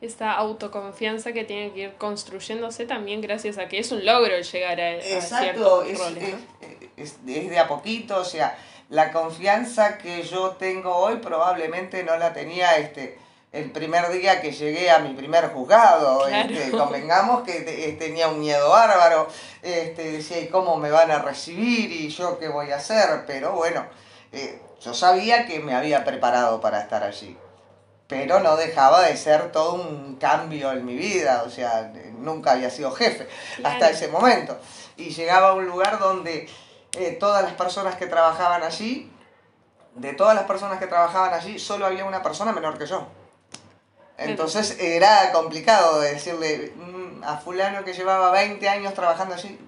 Esta 0.00 0.34
autoconfianza 0.34 1.32
que 1.32 1.44
tiene 1.44 1.72
que 1.72 1.80
ir 1.80 1.94
construyéndose 1.96 2.86
también 2.86 3.20
gracias 3.20 3.58
a 3.58 3.66
que 3.66 3.80
es 3.80 3.90
un 3.90 4.04
logro 4.04 4.38
llegar 4.40 4.80
a, 4.80 4.94
Exacto, 4.94 5.82
es, 5.82 6.00
Es, 6.96 7.26
de 7.26 7.58
a 7.58 7.66
poquito, 7.66 8.20
o 8.20 8.24
sea, 8.24 8.56
la 8.90 9.10
confianza 9.12 9.98
que 9.98 10.22
yo 10.22 10.50
tengo 10.52 10.94
hoy 10.94 11.16
probablemente 11.16 12.04
no 12.04 12.16
la 12.16 12.32
tenía 12.32 12.78
este 12.78 13.18
el 13.50 13.70
primer 13.70 14.10
día 14.10 14.40
que 14.40 14.52
llegué 14.52 14.90
a 14.90 14.98
mi 14.98 15.14
primer 15.14 15.48
juzgado, 15.48 16.28
este, 16.28 16.70
convengamos 16.76 17.42
que 17.42 17.96
tenía 17.98 18.28
un 18.28 18.40
miedo 18.40 18.68
bárbaro, 18.68 19.26
este, 19.62 20.12
decía, 20.12 20.40
¿y 20.40 20.48
cómo 20.48 20.76
me 20.76 20.90
van 20.90 21.10
a 21.10 21.18
recibir? 21.20 21.90
¿Y 21.90 22.08
yo 22.10 22.38
qué 22.38 22.48
voy 22.48 22.70
a 22.70 22.76
hacer? 22.76 23.24
Pero 23.26 23.52
bueno, 23.52 23.86
eh, 24.32 24.60
yo 24.80 24.94
sabía 24.94 25.46
que 25.46 25.60
me 25.60 25.74
había 25.74 26.04
preparado 26.04 26.60
para 26.60 26.80
estar 26.80 27.02
allí, 27.02 27.36
pero 28.06 28.40
no 28.40 28.56
dejaba 28.56 29.02
de 29.02 29.16
ser 29.16 29.52
todo 29.52 29.74
un 29.74 30.16
cambio 30.16 30.72
en 30.72 30.84
mi 30.84 30.94
vida, 30.94 31.42
o 31.44 31.50
sea, 31.50 31.92
nunca 32.18 32.52
había 32.52 32.70
sido 32.70 32.90
jefe 32.92 33.28
hasta 33.62 33.90
ese 33.90 34.08
momento. 34.08 34.58
Y 34.96 35.10
llegaba 35.10 35.50
a 35.50 35.54
un 35.54 35.66
lugar 35.66 35.98
donde 35.98 36.48
eh, 36.92 37.16
todas 37.20 37.42
las 37.42 37.52
personas 37.52 37.96
que 37.96 38.06
trabajaban 38.06 38.62
allí, 38.62 39.12
de 39.94 40.12
todas 40.14 40.34
las 40.34 40.44
personas 40.44 40.78
que 40.78 40.86
trabajaban 40.86 41.34
allí, 41.34 41.58
solo 41.58 41.86
había 41.86 42.04
una 42.04 42.22
persona 42.22 42.52
menor 42.52 42.78
que 42.78 42.86
yo. 42.86 43.06
Entonces 44.16 44.78
era 44.80 45.30
complicado 45.32 46.00
decirle 46.00 46.72
mm, 46.74 47.22
a 47.24 47.36
fulano 47.38 47.84
que 47.84 47.92
llevaba 47.92 48.32
20 48.32 48.68
años 48.68 48.94
trabajando 48.94 49.34
allí, 49.34 49.58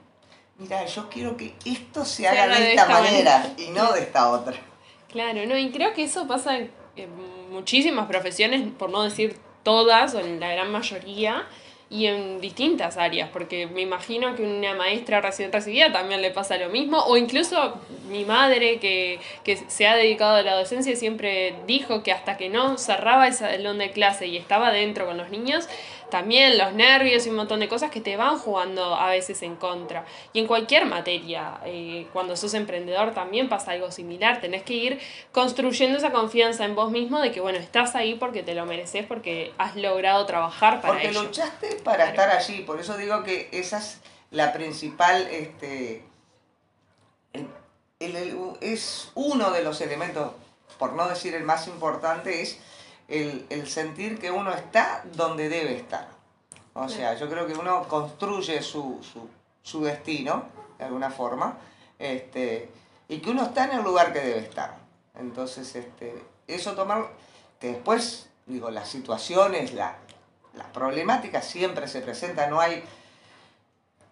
mira, 0.59 0.85
yo 0.87 1.09
quiero 1.09 1.37
que 1.37 1.55
esto 1.65 2.05
se 2.05 2.27
haga 2.27 2.49
de, 2.49 2.75
esta, 2.75 2.87
manera 2.87 3.53
y 3.57 3.69
no 3.71 3.93
de 3.93 4.01
esta 4.01 4.29
otra. 4.31 4.70
Claro, 5.11 5.45
no, 5.47 5.59
y 5.59 5.71
creo 5.71 5.93
que 5.93 6.05
eso 6.05 6.27
pasa 6.27 6.59
en, 6.59 6.71
muchísimas 7.51 8.07
profesiones, 8.07 8.63
por 8.79 8.91
no 8.91 9.03
decir 9.03 9.37
todas 9.63 10.15
o 10.15 10.21
en 10.21 10.39
la 10.39 10.53
gran 10.53 10.71
mayoría, 10.71 11.47
y 11.93 12.07
en 12.07 12.41
distintas 12.41 12.97
áreas, 12.97 13.31
porque 13.33 13.67
me 13.67 13.81
imagino 13.81 14.37
que 14.37 14.45
una 14.45 14.75
maestra 14.75 15.21
recién 15.21 15.51
recibida 15.51 15.91
también 15.91 16.23
le 16.23 16.31
pasa 16.31 16.57
lo 16.57 16.69
mismo, 16.69 16.99
o 17.01 17.17
incluso 17.17 17.81
mi 18.09 18.25
madre 18.25 18.79
que, 18.79 19.19
que 19.43 19.57
se 19.57 19.89
ha 19.89 19.97
dedicado 19.97 20.37
a 20.37 20.43
la 20.43 20.55
docencia 20.55 20.95
siempre 20.95 21.57
dijo 21.67 22.05
que 22.05 22.13
hasta 22.13 22.37
que 22.37 22.49
no 22.49 22.79
cerraba 22.79 23.27
el 23.27 23.35
salón 23.35 23.79
de 23.79 23.91
clase 23.91 24.29
y 24.29 24.37
estaba 24.37 24.71
dentro 24.71 25.05
con 25.05 25.17
los 25.17 25.31
niños, 25.31 25.69
también 26.11 26.59
los 26.59 26.73
nervios 26.73 27.27
y 27.27 27.31
un 27.31 27.37
montón 27.37 27.61
de 27.61 27.69
cosas 27.69 27.91
que 27.91 28.01
te 28.01 28.17
van 28.17 28.39
jugando 28.39 28.95
a 28.95 29.09
veces 29.11 29.43
en 29.43 29.57
contra. 29.57 30.05
Y 30.33 30.41
en 30.41 30.47
cualquier 30.47 30.87
materia, 30.87 31.61
eh, 31.65 32.07
cuando 32.13 32.37
sos 32.37 32.55
emprendedor 32.55 33.15
también 33.15 33.49
pasa 33.49 33.73
algo 33.73 33.91
similar, 33.91 34.41
tenés 34.41 34.63
que 34.63 34.75
ir 34.75 35.01
construyendo 35.33 35.99
esa 35.99 36.13
confianza 36.13 36.65
en 36.65 36.75
vos 36.75 36.91
mismo 36.91 37.21
de 37.21 37.33
que, 37.33 37.41
bueno, 37.41 37.59
estás 37.59 37.95
ahí 37.95 38.15
porque 38.15 38.43
te 38.43 38.55
lo 38.55 38.67
mereces, 38.67 39.07
porque 39.07 39.53
has 39.59 39.77
logrado 39.77 40.27
trabajar 40.27 40.81
para 40.81 40.95
porque 40.95 41.13
luchaste 41.13 41.77
para 41.85 42.07
estar 42.07 42.31
allí, 42.31 42.63
por 42.63 42.81
eso 42.81 42.97
digo 42.97 43.23
que 43.23 43.49
esa 43.53 43.79
es 43.79 43.99
la 44.31 44.53
principal, 44.53 45.27
este, 45.31 46.05
es 48.61 49.11
uno 49.15 49.51
de 49.51 49.63
los 49.63 49.81
elementos 49.81 50.33
por 50.81 50.95
no 50.95 51.09
decir 51.09 51.35
el 51.35 51.45
más 51.45 51.69
importante, 51.69 52.41
es 52.41 52.59
el, 53.11 53.47
el 53.51 53.67
sentir 53.69 54.19
que 54.19 54.31
uno 54.31 54.53
está 54.53 55.05
donde 55.15 55.49
debe 55.49 55.77
estar. 55.77 56.09
O 56.73 56.89
sea, 56.89 57.15
yo 57.15 57.29
creo 57.29 57.47
que 57.47 57.55
uno 57.55 57.87
construye 57.89 58.63
su, 58.63 59.01
su, 59.03 59.29
su 59.63 59.83
destino, 59.83 60.45
de 60.79 60.85
alguna 60.85 61.11
forma, 61.11 61.59
este, 61.99 62.71
y 63.09 63.19
que 63.19 63.31
uno 63.31 63.43
está 63.43 63.65
en 63.65 63.79
el 63.79 63.83
lugar 63.83 64.13
que 64.13 64.21
debe 64.21 64.39
estar. 64.39 64.79
Entonces, 65.19 65.75
este, 65.75 66.23
eso 66.47 66.73
tomar, 66.75 67.09
que 67.59 67.73
después, 67.73 68.31
digo, 68.47 68.71
las 68.71 68.89
situaciones, 68.89 69.75
la, 69.75 69.97
las 70.55 70.69
problemáticas 70.69 71.45
siempre 71.45 71.89
se 71.89 72.01
presentan, 72.01 72.51
no 72.51 72.61
hay 72.61 72.85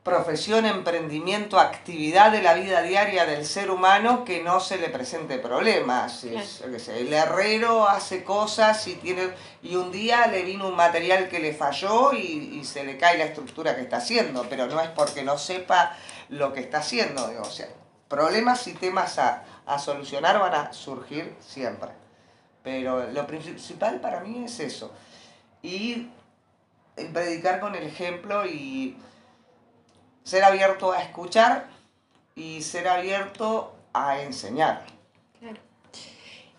profesión, 0.08 0.64
emprendimiento, 0.64 1.60
actividad 1.60 2.32
de 2.32 2.40
la 2.40 2.54
vida 2.54 2.80
diaria 2.80 3.26
del 3.26 3.44
ser 3.44 3.70
humano 3.70 4.24
que 4.24 4.42
no 4.42 4.58
se 4.58 4.78
le 4.78 4.88
presente 4.88 5.38
problemas. 5.38 6.24
el 6.24 7.12
herrero 7.12 7.86
hace 7.86 8.24
cosas 8.24 8.86
y, 8.88 8.94
tiene, 8.94 9.30
y 9.62 9.76
un 9.76 9.92
día 9.92 10.26
le 10.26 10.44
vino 10.44 10.68
un 10.68 10.76
material 10.76 11.28
que 11.28 11.40
le 11.40 11.52
falló 11.52 12.14
y, 12.14 12.64
se 12.64 12.84
le 12.84 12.96
cae 12.96 13.18
la 13.18 13.24
estructura 13.24 13.76
que 13.76 13.82
está 13.82 13.98
haciendo, 13.98 14.46
pero 14.48 14.66
no 14.66 14.80
es 14.80 14.88
porque 14.88 15.22
no 15.22 15.36
sepa 15.36 15.94
lo 16.30 16.54
que 16.54 16.60
está 16.60 16.78
haciendo. 16.78 17.30
o 17.42 17.44
sea, 17.44 17.68
problemas 18.08 18.66
y 18.66 18.72
temas 18.72 19.18
a, 19.18 19.44
a 19.66 19.78
solucionar 19.78 20.38
van 20.38 20.54
a 20.54 20.72
surgir 20.72 21.36
siempre. 21.40 21.90
Pero 22.62 23.10
lo 23.10 23.26
principal 23.26 24.00
para 24.00 24.20
mí 24.20 24.44
es 24.44 24.58
eso. 24.60 24.90
Y 25.62 26.08
predicar 27.12 27.60
con 27.60 27.74
el 27.74 27.84
ejemplo 27.84 28.46
y 28.46 28.96
ser 30.28 30.44
abierto 30.44 30.92
a 30.92 31.00
escuchar 31.00 31.68
y 32.36 32.60
ser 32.60 32.86
abierto 32.86 33.72
a 33.94 34.20
enseñar. 34.20 34.84
Claro. 35.40 35.56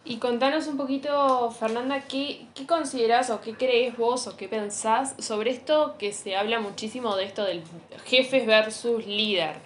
Y 0.04 0.18
contanos 0.18 0.66
un 0.66 0.76
poquito, 0.76 1.52
Fernanda, 1.52 2.02
¿qué, 2.08 2.48
¿qué 2.56 2.66
considerás 2.66 3.30
o 3.30 3.42
qué 3.42 3.54
crees 3.54 3.96
vos 3.96 4.26
o 4.26 4.36
qué 4.36 4.50
pensás 4.50 5.14
sobre 5.20 5.52
esto 5.52 5.98
que 6.00 6.14
se 6.14 6.36
habla 6.36 6.60
muchísimo 6.60 7.16
de 7.16 7.26
esto 7.26 7.46
del 7.46 7.62
jefes 8.08 8.48
versus 8.48 9.06
líder? 9.06 9.58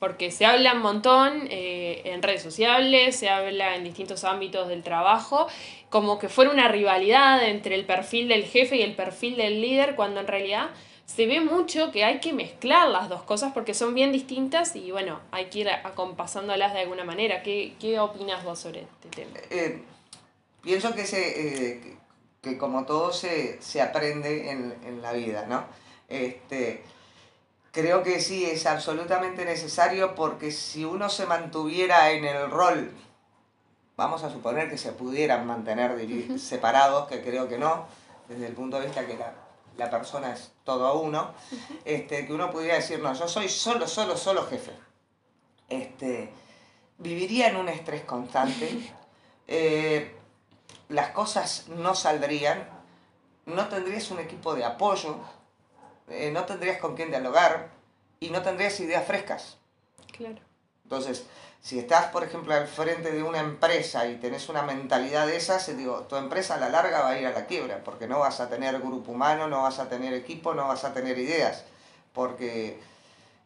Porque 0.00 0.32
se 0.32 0.44
habla 0.44 0.72
un 0.72 0.82
montón 0.82 1.46
eh, 1.48 2.02
en 2.06 2.20
redes 2.20 2.42
sociales, 2.42 3.14
se 3.14 3.28
habla 3.28 3.76
en 3.76 3.84
distintos 3.84 4.24
ámbitos 4.24 4.66
del 4.66 4.82
trabajo, 4.82 5.46
como 5.88 6.18
que 6.18 6.28
fuera 6.28 6.50
una 6.50 6.66
rivalidad 6.66 7.48
entre 7.48 7.76
el 7.76 7.84
perfil 7.84 8.26
del 8.26 8.42
jefe 8.42 8.78
y 8.78 8.82
el 8.82 8.96
perfil 8.96 9.36
del 9.36 9.60
líder, 9.60 9.94
cuando 9.94 10.18
en 10.18 10.26
realidad 10.26 10.70
se 11.14 11.26
ve 11.26 11.40
mucho 11.40 11.92
que 11.92 12.04
hay 12.04 12.20
que 12.20 12.32
mezclar 12.32 12.88
las 12.88 13.10
dos 13.10 13.22
cosas 13.22 13.52
porque 13.52 13.74
son 13.74 13.94
bien 13.94 14.12
distintas 14.12 14.74
y 14.76 14.92
bueno, 14.92 15.20
hay 15.30 15.46
que 15.46 15.58
ir 15.58 15.68
acompasándolas 15.68 16.72
de 16.72 16.80
alguna 16.80 17.04
manera. 17.04 17.42
¿Qué, 17.42 17.74
qué 17.78 18.00
opinas 18.00 18.42
vos 18.44 18.58
sobre 18.58 18.82
este 18.82 19.08
tema? 19.10 19.38
Eh, 19.50 19.82
pienso 20.62 20.94
que, 20.94 21.04
se, 21.04 21.74
eh, 21.74 21.96
que 22.40 22.56
como 22.56 22.86
todo 22.86 23.12
se, 23.12 23.58
aprende 23.82 24.50
en, 24.50 25.02
la 25.02 25.12
vida, 25.12 25.44
¿no? 25.46 25.66
Este, 26.08 26.82
creo 27.72 28.02
que 28.02 28.18
sí, 28.18 28.46
es 28.46 28.64
absolutamente 28.64 29.44
necesario 29.44 30.14
porque 30.14 30.50
si 30.50 30.86
uno 30.86 31.10
se 31.10 31.26
mantuviera 31.26 32.10
en 32.12 32.24
el 32.24 32.50
rol, 32.50 32.90
vamos 33.98 34.24
a 34.24 34.30
suponer 34.30 34.70
que 34.70 34.78
se 34.78 34.92
pudieran 34.92 35.46
mantener 35.46 35.92
separados, 36.38 37.06
que 37.08 37.20
creo 37.20 37.50
que 37.50 37.58
no, 37.58 37.84
desde 38.30 38.46
el 38.46 38.54
punto 38.54 38.80
de 38.80 38.86
vista 38.86 39.06
que 39.06 39.18
la 39.18 39.41
la 39.76 39.90
persona 39.90 40.32
es 40.32 40.52
todo 40.64 40.86
a 40.86 40.94
uno, 40.94 41.34
este, 41.84 42.26
que 42.26 42.32
uno 42.32 42.50
pudiera 42.50 42.76
decir, 42.76 43.00
no, 43.00 43.12
yo 43.14 43.28
soy 43.28 43.48
solo, 43.48 43.86
solo, 43.86 44.16
solo 44.16 44.46
jefe. 44.46 44.72
Este, 45.68 46.32
viviría 46.98 47.48
en 47.48 47.56
un 47.56 47.68
estrés 47.68 48.02
constante, 48.04 48.92
eh, 49.48 50.16
las 50.88 51.10
cosas 51.10 51.68
no 51.68 51.94
saldrían, 51.94 52.68
no 53.46 53.68
tendrías 53.68 54.10
un 54.10 54.20
equipo 54.20 54.54
de 54.54 54.64
apoyo, 54.64 55.16
eh, 56.08 56.30
no 56.30 56.44
tendrías 56.44 56.78
con 56.78 56.94
quién 56.94 57.10
dialogar 57.10 57.70
y 58.20 58.30
no 58.30 58.42
tendrías 58.42 58.78
ideas 58.80 59.06
frescas. 59.06 59.58
Claro. 60.12 60.40
Entonces, 60.92 61.24
si 61.62 61.78
estás, 61.78 62.08
por 62.08 62.22
ejemplo, 62.22 62.52
al 62.52 62.66
frente 62.66 63.12
de 63.12 63.22
una 63.22 63.40
empresa 63.40 64.06
y 64.06 64.16
tenés 64.16 64.50
una 64.50 64.60
mentalidad 64.60 65.26
de 65.26 65.36
esas, 65.36 65.74
digo, 65.74 66.00
tu 66.00 66.16
empresa 66.16 66.56
a 66.56 66.58
la 66.58 66.68
larga 66.68 67.00
va 67.00 67.10
a 67.10 67.18
ir 67.18 67.26
a 67.26 67.32
la 67.32 67.46
quiebra, 67.46 67.82
porque 67.82 68.06
no 68.06 68.18
vas 68.18 68.40
a 68.40 68.50
tener 68.50 68.78
grupo 68.78 69.12
humano, 69.12 69.48
no 69.48 69.62
vas 69.62 69.78
a 69.78 69.88
tener 69.88 70.12
equipo, 70.12 70.52
no 70.52 70.68
vas 70.68 70.84
a 70.84 70.92
tener 70.92 71.16
ideas, 71.18 71.64
porque 72.12 72.78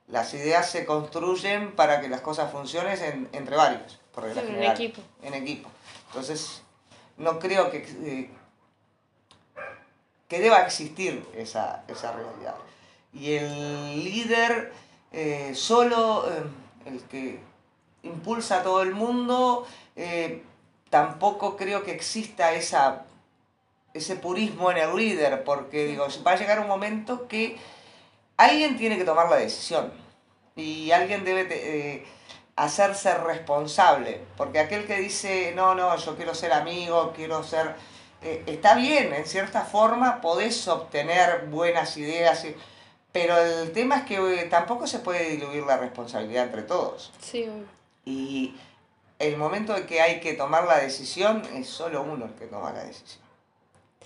las 0.08 0.34
ideas 0.34 0.68
se 0.68 0.84
construyen 0.84 1.76
para 1.76 2.00
que 2.00 2.08
las 2.08 2.20
cosas 2.20 2.50
funcionen 2.50 3.28
entre 3.30 3.54
varios, 3.54 4.00
por 4.12 4.26
en 4.26 4.64
equipo. 4.64 5.02
En 5.22 5.34
equipo. 5.34 5.70
Entonces, 6.08 6.62
no 7.16 7.38
creo 7.38 7.70
que, 7.70 7.78
eh, 7.78 8.30
que 10.26 10.40
deba 10.40 10.62
existir 10.62 11.24
esa, 11.36 11.84
esa 11.86 12.10
realidad. 12.10 12.56
Y 13.12 13.34
el 13.34 14.02
líder 14.02 14.72
eh, 15.12 15.52
solo, 15.54 16.28
eh, 16.28 16.65
el 16.86 17.02
que 17.02 17.40
impulsa 18.02 18.60
a 18.60 18.62
todo 18.62 18.82
el 18.82 18.92
mundo, 18.92 19.66
eh, 19.96 20.42
tampoco 20.90 21.56
creo 21.56 21.82
que 21.82 21.92
exista 21.92 22.52
esa, 22.52 23.04
ese 23.92 24.16
purismo 24.16 24.70
en 24.70 24.78
el 24.78 24.96
líder, 24.96 25.44
porque 25.44 25.86
digo, 25.86 26.06
va 26.26 26.32
a 26.32 26.36
llegar 26.36 26.60
un 26.60 26.68
momento 26.68 27.28
que 27.28 27.56
alguien 28.36 28.76
tiene 28.76 28.96
que 28.96 29.04
tomar 29.04 29.28
la 29.28 29.36
decisión 29.36 29.92
y 30.54 30.90
alguien 30.92 31.24
debe 31.24 31.46
eh, 31.50 32.06
hacerse 32.54 33.14
responsable, 33.14 34.22
porque 34.36 34.60
aquel 34.60 34.86
que 34.86 34.96
dice, 34.96 35.52
no, 35.54 35.74
no, 35.74 35.94
yo 35.96 36.16
quiero 36.16 36.34
ser 36.34 36.52
amigo, 36.52 37.12
quiero 37.14 37.42
ser... 37.42 37.74
Eh, 38.22 38.42
está 38.46 38.74
bien, 38.74 39.12
en 39.12 39.26
cierta 39.26 39.62
forma 39.62 40.22
podés 40.22 40.66
obtener 40.68 41.46
buenas 41.50 41.98
ideas, 41.98 42.46
pero 43.16 43.38
el 43.38 43.72
tema 43.72 43.96
es 43.96 44.02
que 44.04 44.46
tampoco 44.50 44.86
se 44.86 44.98
puede 44.98 45.30
diluir 45.30 45.64
la 45.64 45.78
responsabilidad 45.78 46.44
entre 46.44 46.62
todos. 46.62 47.10
Sí, 47.18 47.48
y 48.04 48.54
el 49.18 49.38
momento 49.38 49.72
de 49.72 49.86
que 49.86 50.02
hay 50.02 50.20
que 50.20 50.34
tomar 50.34 50.64
la 50.64 50.80
decisión 50.80 51.42
es 51.54 51.66
solo 51.66 52.02
uno 52.02 52.26
el 52.26 52.34
que 52.34 52.44
toma 52.44 52.74
la 52.74 52.84
decisión. 52.84 53.24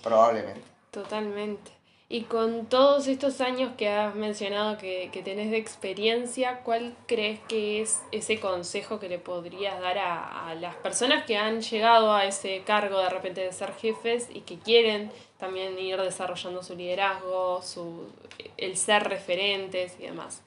Probablemente. 0.01 0.63
Totalmente. 0.91 1.71
Y 2.13 2.23
con 2.23 2.65
todos 2.65 3.07
estos 3.07 3.39
años 3.39 3.71
que 3.77 3.87
has 3.87 4.15
mencionado 4.15 4.77
que, 4.77 5.09
que 5.13 5.23
tenés 5.23 5.49
de 5.49 5.55
experiencia, 5.55 6.59
¿cuál 6.59 6.93
crees 7.07 7.39
que 7.47 7.81
es 7.81 8.01
ese 8.11 8.37
consejo 8.37 8.99
que 8.99 9.07
le 9.07 9.17
podrías 9.17 9.79
dar 9.79 9.97
a, 9.97 10.49
a, 10.49 10.55
las 10.55 10.75
personas 10.75 11.23
que 11.23 11.37
han 11.37 11.61
llegado 11.61 12.13
a 12.13 12.25
ese 12.25 12.63
cargo 12.65 12.99
de 12.99 13.07
repente 13.07 13.39
de 13.39 13.53
ser 13.53 13.73
jefes 13.75 14.27
y 14.29 14.41
que 14.41 14.59
quieren 14.59 15.09
también 15.39 15.79
ir 15.79 16.01
desarrollando 16.01 16.61
su 16.63 16.75
liderazgo, 16.75 17.61
su, 17.61 18.11
el 18.57 18.75
ser 18.75 19.07
referentes 19.07 19.93
y 19.97 20.07
demás? 20.07 20.41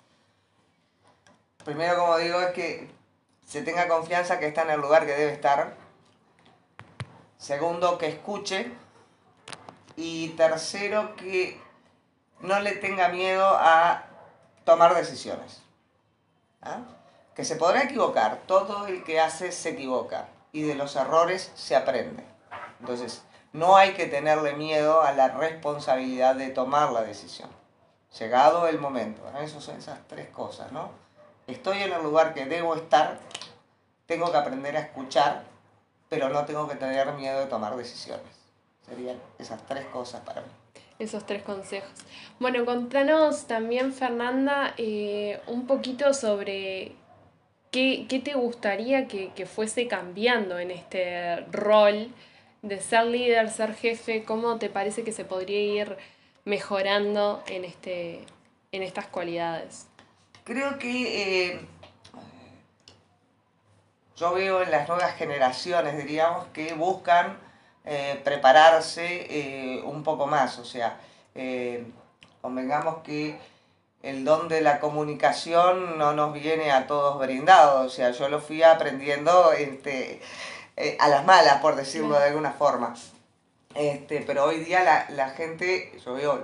Primero, 1.64 1.97
como 1.97 2.18
digo, 2.18 2.42
es 2.42 2.52
que 2.52 2.90
se 3.49 3.62
tenga 3.62 3.88
confianza 3.88 4.38
que 4.38 4.49
está 4.49 4.64
en 4.64 4.71
el 4.73 4.80
lugar 4.83 5.06
que 5.06 5.12
debe 5.12 5.33
estar. 5.33 5.75
Segundo, 7.38 7.97
que 7.97 8.09
escuche. 8.09 8.83
Y 9.96 10.30
tercero, 10.30 11.14
que 11.16 11.60
no 12.40 12.60
le 12.60 12.72
tenga 12.72 13.08
miedo 13.08 13.46
a 13.46 14.04
tomar 14.64 14.94
decisiones. 14.94 15.62
¿Ah? 16.62 16.80
Que 17.34 17.44
se 17.44 17.56
podrá 17.56 17.82
equivocar. 17.82 18.42
Todo 18.46 18.86
el 18.86 19.04
que 19.04 19.20
hace 19.20 19.52
se 19.52 19.70
equivoca. 19.70 20.28
Y 20.52 20.62
de 20.62 20.74
los 20.74 20.96
errores 20.96 21.52
se 21.54 21.76
aprende. 21.76 22.24
Entonces, 22.80 23.22
no 23.52 23.76
hay 23.76 23.94
que 23.94 24.06
tenerle 24.06 24.54
miedo 24.54 25.02
a 25.02 25.12
la 25.12 25.28
responsabilidad 25.28 26.34
de 26.34 26.50
tomar 26.50 26.92
la 26.92 27.02
decisión. 27.02 27.50
Llegado 28.18 28.68
el 28.68 28.78
momento. 28.78 29.22
Esas 29.40 29.62
son 29.62 29.76
esas 29.76 29.98
tres 30.08 30.28
cosas, 30.28 30.70
¿no? 30.72 30.90
Estoy 31.46 31.82
en 31.82 31.92
el 31.92 32.02
lugar 32.02 32.34
que 32.34 32.46
debo 32.46 32.74
estar 32.74 33.18
tengo 34.06 34.30
que 34.30 34.36
aprender 34.36 34.76
a 34.76 34.80
escuchar, 34.80 35.44
pero 36.08 36.28
no 36.28 36.44
tengo 36.44 36.68
que 36.68 36.76
tener 36.76 37.10
miedo 37.12 37.40
de 37.40 37.46
tomar 37.46 37.76
decisiones. 37.76 38.43
Serían 38.86 39.18
esas 39.38 39.64
tres 39.66 39.86
cosas 39.86 40.20
para 40.22 40.42
mí. 40.42 40.48
Esos 40.98 41.26
tres 41.26 41.42
consejos. 41.42 41.90
Bueno, 42.38 42.64
contanos 42.64 43.46
también, 43.46 43.92
Fernanda, 43.92 44.74
eh, 44.76 45.40
un 45.46 45.66
poquito 45.66 46.14
sobre 46.14 46.92
qué, 47.70 48.06
te 48.24 48.34
gustaría 48.34 49.08
que, 49.08 49.32
que, 49.32 49.46
fuese 49.46 49.88
cambiando 49.88 50.58
en 50.58 50.70
este 50.70 51.40
rol 51.50 52.12
de 52.62 52.80
ser 52.80 53.06
líder, 53.06 53.50
ser 53.50 53.74
jefe, 53.74 54.24
cómo 54.24 54.58
te 54.58 54.70
parece 54.70 55.02
que 55.02 55.12
se 55.12 55.24
podría 55.24 55.60
ir 55.60 55.96
mejorando 56.44 57.42
en, 57.46 57.64
este, 57.64 58.24
en 58.72 58.82
estas 58.82 59.06
cualidades. 59.06 59.88
Creo 60.44 60.78
que 60.78 61.52
eh, 61.52 61.60
yo 64.16 64.32
veo 64.34 64.62
en 64.62 64.70
las 64.70 64.88
nuevas 64.88 65.14
generaciones, 65.16 65.96
diríamos, 65.96 66.46
que 66.48 66.74
buscan 66.74 67.38
eh, 67.84 68.20
prepararse 68.24 69.26
eh, 69.28 69.82
un 69.84 70.02
poco 70.02 70.26
más. 70.26 70.58
O 70.58 70.64
sea, 70.64 70.98
eh, 71.34 71.86
convengamos 72.40 73.02
que 73.02 73.38
el 74.02 74.24
don 74.24 74.48
de 74.48 74.60
la 74.60 74.80
comunicación 74.80 75.98
no 75.98 76.12
nos 76.14 76.32
viene 76.32 76.72
a 76.72 76.86
todos 76.86 77.18
brindado. 77.18 77.84
O 77.84 77.88
sea, 77.88 78.10
yo 78.10 78.28
lo 78.28 78.40
fui 78.40 78.62
aprendiendo 78.62 79.52
este, 79.52 80.20
a 80.98 81.08
las 81.08 81.24
malas, 81.24 81.60
por 81.60 81.76
decirlo 81.76 82.18
de 82.18 82.28
alguna 82.28 82.52
forma. 82.52 82.94
Este, 83.74 84.22
pero 84.26 84.44
hoy 84.44 84.60
día 84.60 84.82
la, 84.84 85.06
la 85.10 85.30
gente, 85.30 85.98
yo 86.04 86.14
veo 86.14 86.42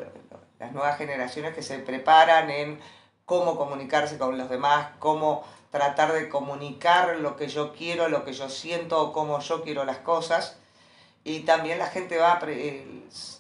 las 0.58 0.72
nuevas 0.72 0.98
generaciones 0.98 1.54
que 1.54 1.62
se 1.62 1.78
preparan 1.78 2.50
en 2.50 2.80
cómo 3.24 3.56
comunicarse 3.56 4.18
con 4.18 4.36
los 4.36 4.50
demás, 4.50 4.88
cómo 4.98 5.44
tratar 5.70 6.12
de 6.12 6.28
comunicar 6.28 7.16
lo 7.16 7.36
que 7.36 7.48
yo 7.48 7.72
quiero, 7.72 8.08
lo 8.08 8.24
que 8.24 8.32
yo 8.32 8.48
siento, 8.48 9.12
cómo 9.12 9.40
yo 9.40 9.62
quiero 9.62 9.84
las 9.84 9.98
cosas. 9.98 10.59
Y 11.24 11.40
también 11.40 11.78
la 11.78 11.86
gente 11.86 12.16
va 12.16 12.40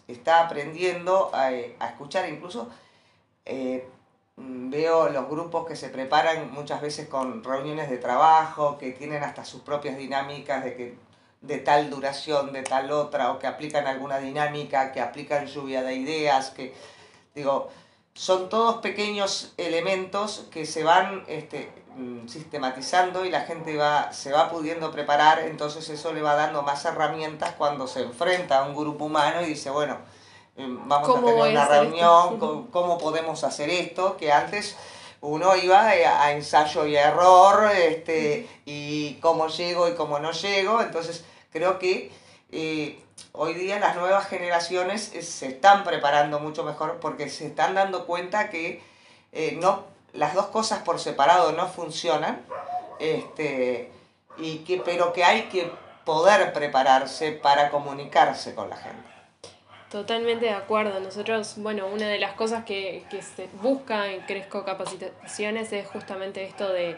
está 0.06 0.40
aprendiendo 0.40 1.30
a, 1.32 1.50
escuchar, 1.52 2.28
incluso 2.28 2.68
eh, 3.44 3.88
veo 4.36 5.08
los 5.08 5.28
grupos 5.28 5.66
que 5.66 5.76
se 5.76 5.88
preparan 5.88 6.50
muchas 6.52 6.80
veces 6.80 7.08
con 7.08 7.42
reuniones 7.42 7.88
de 7.88 7.98
trabajo, 7.98 8.78
que 8.78 8.92
tienen 8.92 9.22
hasta 9.22 9.44
sus 9.44 9.62
propias 9.62 9.96
dinámicas 9.96 10.64
de 10.64 10.76
que 10.76 11.10
de 11.40 11.58
tal 11.58 11.88
duración, 11.88 12.52
de 12.52 12.62
tal 12.62 12.92
otra, 12.92 13.32
o 13.32 13.38
que 13.38 13.46
aplican 13.46 13.86
alguna 13.86 14.18
dinámica, 14.18 14.92
que 14.92 15.00
aplican 15.00 15.46
lluvia 15.46 15.82
de 15.82 15.94
ideas, 15.94 16.50
que 16.50 16.74
digo, 17.34 17.70
son 18.14 18.48
todos 18.48 18.82
pequeños 18.82 19.54
elementos 19.56 20.46
que 20.50 20.66
se 20.66 20.84
van 20.84 21.24
este, 21.28 21.70
mm, 21.96 22.28
sistematizando 22.28 23.24
y 23.24 23.30
la 23.30 23.42
gente 23.42 23.76
va, 23.76 24.12
se 24.12 24.32
va 24.32 24.50
pudiendo 24.50 24.90
preparar, 24.90 25.40
entonces 25.40 25.88
eso 25.88 26.12
le 26.12 26.22
va 26.22 26.34
dando 26.34 26.62
más 26.62 26.84
herramientas 26.84 27.54
cuando 27.56 27.86
se 27.86 28.02
enfrenta 28.02 28.58
a 28.58 28.64
un 28.64 28.76
grupo 28.76 29.06
humano 29.06 29.42
y 29.42 29.46
dice, 29.46 29.70
bueno, 29.70 29.98
em, 30.56 30.88
vamos 30.88 31.08
a 31.08 31.20
tener 31.20 31.34
una 31.34 31.68
reunión, 31.68 32.38
¿cómo, 32.70 32.98
podemos 32.98 33.44
hacer 33.44 33.70
esto? 33.70 34.16
Que 34.16 34.32
antes 34.32 34.76
uno 35.20 35.54
iba 35.56 35.86
a 35.86 36.32
ensayo 36.32 36.86
y 36.86 36.96
error, 36.96 37.70
este, 37.72 38.48
y 38.64 39.14
cómo 39.14 39.48
llego 39.48 39.88
y 39.88 39.94
cómo 39.94 40.18
no 40.18 40.32
llego, 40.32 40.80
entonces 40.80 41.24
creo 41.52 41.78
que 41.78 42.10
eh, 42.52 43.00
hoy 43.32 43.54
día 43.54 43.78
las 43.78 43.96
nuevas 43.96 44.26
generaciones 44.26 45.14
eh, 45.14 45.22
se 45.22 45.48
están 45.48 45.84
preparando 45.84 46.40
mucho 46.40 46.64
mejor 46.64 46.98
porque 47.00 47.28
se 47.28 47.46
están 47.46 47.74
dando 47.74 48.06
cuenta 48.06 48.50
que 48.50 48.82
eh, 49.32 49.56
no, 49.60 49.84
las 50.12 50.34
dos 50.34 50.46
cosas 50.46 50.80
por 50.82 50.98
separado 50.98 51.52
no 51.52 51.68
funcionan, 51.68 52.40
este, 52.98 53.90
y 54.38 54.58
que, 54.58 54.78
pero 54.84 55.12
que 55.12 55.24
hay 55.24 55.42
que 55.44 55.70
poder 56.04 56.52
prepararse 56.52 57.32
para 57.32 57.70
comunicarse 57.70 58.54
con 58.54 58.70
la 58.70 58.76
gente. 58.76 59.08
Totalmente 59.90 60.46
de 60.46 60.52
acuerdo. 60.52 61.00
Nosotros, 61.00 61.54
bueno, 61.56 61.88
una 61.88 62.06
de 62.06 62.18
las 62.18 62.34
cosas 62.34 62.64
que, 62.64 63.04
que 63.10 63.22
se 63.22 63.48
busca 63.60 64.06
en 64.06 64.20
Cresco 64.22 64.64
Capacitaciones 64.64 65.72
es 65.72 65.88
justamente 65.88 66.44
esto 66.44 66.72
de 66.72 66.96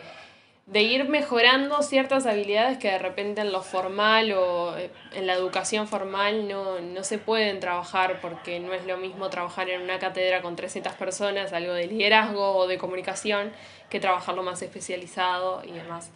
de 0.66 0.82
ir 0.82 1.08
mejorando 1.08 1.82
ciertas 1.82 2.24
habilidades 2.24 2.78
que 2.78 2.88
de 2.88 2.98
repente 2.98 3.40
en 3.40 3.50
lo 3.50 3.62
formal 3.62 4.32
o 4.32 4.76
eh, 4.78 4.90
en 5.12 5.26
la 5.26 5.34
educación 5.34 5.88
formal 5.88 6.48
no, 6.48 6.80
no 6.80 7.02
se 7.02 7.18
pueden 7.18 7.58
trabajar 7.58 8.20
porque 8.20 8.60
no 8.60 8.72
es 8.72 8.86
lo 8.86 8.96
mismo 8.96 9.28
trabajar 9.28 9.68
en 9.70 9.82
una 9.82 9.98
cátedra 9.98 10.40
con 10.40 10.54
300 10.54 10.92
personas, 10.94 11.52
algo 11.52 11.72
de 11.72 11.88
liderazgo 11.88 12.56
o 12.56 12.68
de 12.68 12.78
comunicación, 12.78 13.52
que 13.90 13.98
trabajarlo 14.00 14.42
más 14.42 14.62
especializado 14.62 15.62
y 15.64 15.72
demás. 15.72 16.12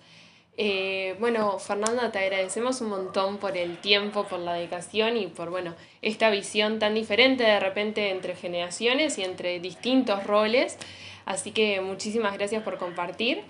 Eh, 0.58 1.16
bueno, 1.20 1.58
Fernanda, 1.58 2.10
te 2.10 2.18
agradecemos 2.18 2.80
un 2.80 2.88
montón 2.88 3.36
por 3.36 3.56
el 3.58 3.76
tiempo, 3.78 4.24
por 4.24 4.38
la 4.38 4.54
dedicación 4.54 5.16
y 5.18 5.26
por 5.26 5.50
bueno, 5.50 5.74
esta 6.00 6.30
visión 6.30 6.78
tan 6.78 6.94
diferente 6.94 7.44
de 7.44 7.60
repente 7.60 8.10
entre 8.10 8.34
generaciones 8.34 9.18
y 9.18 9.24
entre 9.24 9.60
distintos 9.60 10.24
roles. 10.24 10.78
Así 11.26 11.50
que 11.50 11.80
muchísimas 11.80 12.32
gracias 12.34 12.62
por 12.62 12.78
compartir. 12.78 13.42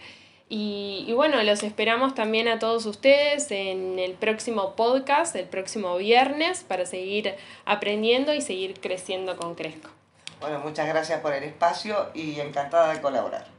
Y, 0.49 1.13
bueno, 1.13 1.43
los 1.43 1.65
esperamos 1.65 2.15
también 2.15 2.47
a 2.47 2.61
todos 2.61 2.87
ustedes 2.87 3.51
en 3.51 3.99
el 3.99 4.13
próximo 4.13 4.77
podcast, 4.77 5.35
el 5.35 5.47
próximo 5.47 5.97
viernes, 5.97 6.63
para 6.63 6.87
seguir 6.87 7.35
aprendiendo 7.65 8.33
y 8.33 8.41
seguir 8.41 8.79
creciendo 8.81 9.37
con 9.37 9.57
Cresco. 9.57 9.91
Bueno, 10.41 10.61
muchas 10.61 10.87
gracias 10.87 11.21
por 11.21 11.33
el 11.33 11.43
espacio 11.43 12.11
y 12.15 12.39
encantada 12.39 12.93
de 12.93 13.01
colaborar. 13.01 13.56